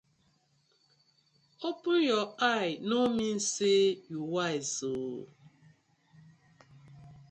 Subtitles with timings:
[1.67, 2.01] Open
[2.53, 3.77] eye no mean say
[4.09, 5.21] yu wise ooo.